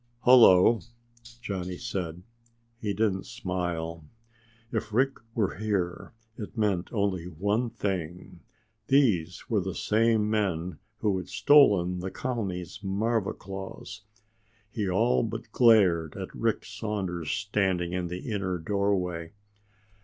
"Hullo," 0.25 0.79
Johnny 1.43 1.77
said. 1.77 2.23
He 2.79 2.91
didn't 2.91 3.27
smile. 3.27 4.03
If 4.71 4.91
Rick 4.91 5.17
were 5.35 5.57
here, 5.57 6.15
it 6.37 6.57
meant 6.57 6.91
only 6.91 7.25
one 7.25 7.69
thing. 7.69 8.39
These 8.87 9.47
were 9.47 9.59
the 9.61 9.75
same 9.75 10.27
men 10.27 10.79
who 11.01 11.15
had 11.19 11.29
stolen 11.29 11.99
the 11.99 12.09
colony's 12.09 12.79
marva 12.81 13.33
claws! 13.35 14.01
He 14.71 14.89
all 14.89 15.21
but 15.21 15.51
glared 15.51 16.15
at 16.17 16.33
Rick 16.33 16.65
Saunders 16.65 17.29
standing 17.29 17.93
in 17.93 18.07
the 18.07 18.31
inner 18.31 18.57
doorway. 18.57 19.33